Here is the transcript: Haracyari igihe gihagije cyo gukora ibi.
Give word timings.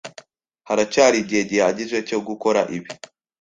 Haracyari 0.67 1.17
igihe 1.23 1.43
gihagije 1.49 1.97
cyo 2.07 2.19
gukora 2.27 2.59
ibi. 2.77 2.89